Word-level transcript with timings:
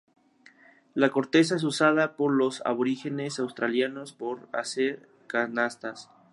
La 0.95 1.11
corteza 1.11 1.55
es 1.57 1.61
usada 1.63 2.15
por 2.15 2.33
los 2.33 2.65
aborígenes 2.65 3.37
australianos 3.39 4.13
para 4.13 4.47
hacer 4.59 5.07
canastas. 5.27 6.09